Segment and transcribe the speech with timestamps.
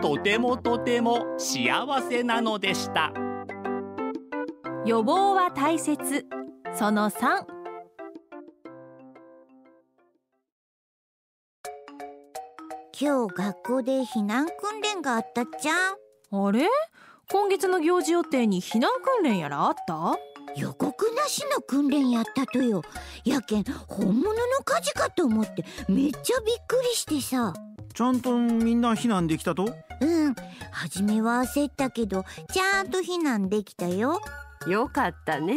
[0.00, 3.12] とてもとても幸せなのでした。
[4.84, 6.26] 予防は大切。
[6.74, 7.44] その3
[13.00, 15.94] 今日学校で避難訓練があったっちゃん。
[16.32, 16.68] あれ？
[17.30, 20.16] 今月の行事予定に避難訓練やらあった？
[20.56, 22.82] 予告なしの訓練やったとよ。
[23.24, 27.54] やけん本物の火事かと思ってめっちゃびっくりしてさ
[27.94, 29.72] ちゃんとみんな避難できたと？
[30.00, 30.34] うん。
[30.72, 34.20] 初めは焦ったけどちゃんと避難できたよ。
[34.66, 35.54] よかったね。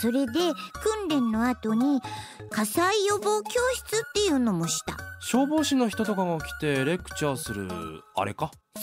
[0.00, 2.00] それで訓練の後に
[2.50, 4.96] 火災予防教室っていうのもした。
[5.20, 7.68] 消防士の人とかが来てレクチャーする
[8.14, 8.50] あれか？
[8.76, 8.82] そ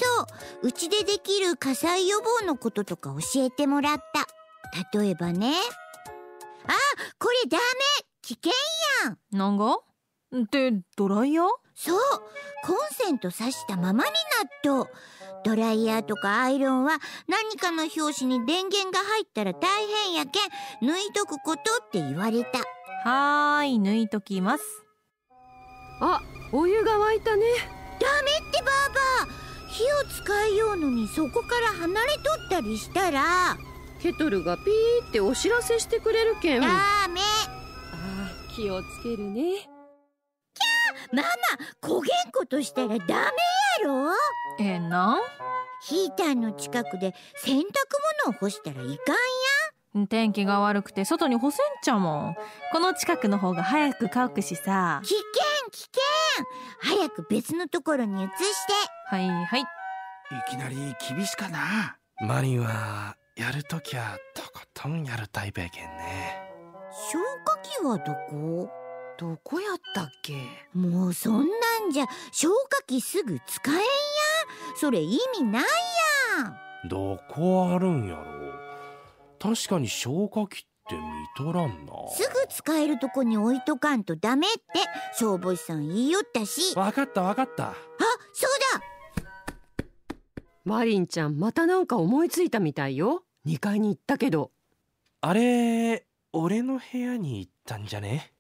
[0.64, 0.68] う。
[0.68, 4.98] うちでできる火災予防のこととか教えてもらった。
[5.00, 5.54] 例えばね
[6.68, 6.72] あ
[7.18, 7.64] これダメ。
[8.22, 8.52] 危険
[9.32, 9.78] なんが？
[10.36, 11.47] ってドライヤー？
[11.75, 12.00] そう。
[12.66, 14.09] コンセント挿したままになっ
[14.64, 14.89] と
[15.45, 16.97] ドライヤーとかアイロンは
[17.28, 20.89] 何かの拍子に電源が入ったら大変やけん。
[20.89, 22.59] 抜いとくことって言われた。
[23.09, 24.64] はーい抜いときます。
[26.02, 26.20] あ
[26.52, 27.44] お湯が沸いたね。
[28.00, 29.31] ダメってばあば
[29.72, 29.88] 火を
[30.23, 33.55] 使いようのにそこから離れとったりしたら。
[34.02, 36.61] ケトルがピーってお知らせしてくれるけん。
[36.61, 36.67] ダ
[37.05, 39.70] あメー気をつけるね
[41.14, 41.28] ママ
[41.82, 44.12] 焦げんことしたらダメやろ？
[44.60, 45.18] えな。
[45.18, 45.22] ん
[45.82, 47.64] ヒーターの近くで洗濯
[48.26, 48.98] 物を干したらいかんや。
[50.10, 52.36] 天気が悪くて外に干せんちゃもん。
[52.72, 55.02] この近くの方が早く乾くしさ。
[55.04, 55.22] 危険
[55.72, 55.80] 危
[56.82, 56.98] 険。
[56.98, 58.36] 早く別のところに移して。
[59.10, 59.62] はいはい。
[59.62, 59.66] い
[60.50, 60.76] きなり
[61.10, 61.98] 厳しかな。
[62.20, 66.42] マリンはやるときはとことんやるタイプやけんね。
[67.12, 68.70] 消火器はどこ？
[69.20, 70.33] どこやったっけ？
[70.73, 73.83] もうそんなんじゃ消火器すぐ使えんや。
[74.76, 76.89] それ意味ないやん。
[76.89, 78.23] どこあるんやろ
[79.39, 81.02] 確かに消火器って見
[81.36, 81.94] とらんな。
[82.11, 84.60] すぐ使えるとこに置いとかんとダメって
[85.17, 86.73] 消防士さん言いよったし。
[86.76, 87.73] あわかったわかった。
[88.34, 88.49] そう
[88.80, 88.86] だ。
[90.64, 93.23] マリンちゃんまたなんか思いついたみたいよ。
[93.48, 94.52] 2階に行ったけど。
[95.22, 98.32] あれ俺の部屋に行ったんじゃね？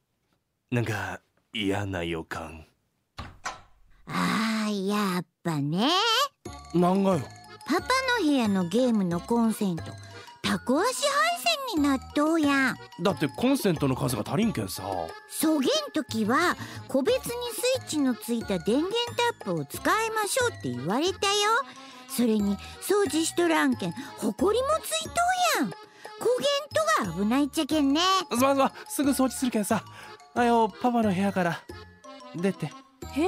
[0.69, 1.21] なんか
[1.53, 2.65] 嫌な予感。
[4.05, 5.87] あーやっぱね。
[6.73, 7.21] なんがよ。
[7.65, 7.87] パパ
[8.19, 9.83] の部屋のゲームのコンセント
[10.43, 11.39] タコ足配
[11.73, 12.77] 線になっとうやん。
[13.01, 14.83] だってコンセントの数が足りんけんさ。
[15.29, 16.57] そげん時は
[16.89, 18.93] 個別にスイッチのついた電源
[19.39, 21.33] タップを使いましょうって言われたよ。
[22.09, 25.11] それに掃除しとらんけんほこりもついと
[25.59, 26.76] うやん焦げん
[27.17, 28.01] 危ないっちゃけんね。
[28.31, 29.83] すまんすまんすぐ掃除するけんさ。
[30.35, 31.59] あよパパの部屋から。
[32.35, 32.67] 出て。
[32.67, 32.69] へ
[33.23, 33.27] え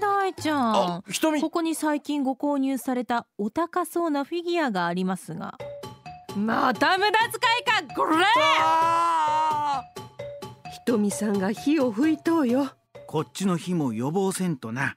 [0.00, 0.76] 大ちゃん。
[0.76, 1.40] あ瞳。
[1.40, 5.58] ここに最近ご購入されたお高そうなフィギュアがありますが。
[6.36, 7.28] また無駄遣
[7.60, 8.16] いかこれ
[10.72, 12.70] ひとみさんが火を吹いとうよ。
[13.08, 14.96] こっちの火も予防せんとな